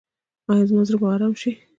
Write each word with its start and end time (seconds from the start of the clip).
ایا 0.49 0.63
زما 0.69 0.83
زړه 0.87 0.97
به 1.01 1.07
ارام 1.13 1.33
شي؟ 1.41 1.51